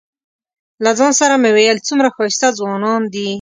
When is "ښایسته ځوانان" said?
2.15-3.01